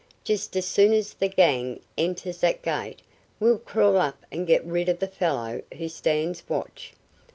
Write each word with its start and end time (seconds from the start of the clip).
Just 0.23 0.55
as 0.57 0.65
soon 0.65 0.93
as 0.93 1.13
the 1.13 1.27
gang 1.27 1.79
enters 1.95 2.39
that 2.39 2.63
gate 2.63 3.03
we'll 3.39 3.59
crawl 3.59 3.97
up 3.97 4.25
and 4.31 4.47
get 4.47 4.65
rid 4.65 4.89
of 4.89 4.97
the 4.97 5.05
fellow 5.05 5.61
who 5.77 5.87
stands 5.87 6.41
watch." 6.49 6.93